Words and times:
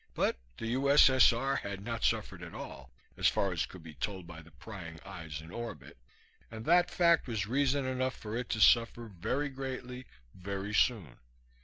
But 0.15 0.35
the 0.57 0.65
U.S.S.R. 0.69 1.57
had 1.57 1.85
not 1.85 2.03
suffered 2.03 2.41
at 2.41 2.55
all, 2.55 2.89
as 3.17 3.27
far 3.27 3.51
as 3.51 3.67
could 3.67 3.83
be 3.83 3.93
told 3.93 4.25
by 4.25 4.41
the 4.41 4.49
prying 4.49 4.99
eyes 5.05 5.41
in 5.41 5.51
orbit; 5.51 5.95
and 6.49 6.65
that 6.65 6.89
fact 6.89 7.27
was 7.27 7.45
reason 7.45 7.85
enough 7.85 8.15
for 8.15 8.35
it 8.35 8.49
to 8.49 8.61
suffer 8.61 9.05
very 9.05 9.49
greatly 9.49 10.07
very 10.33 10.73
soon. 10.73 11.17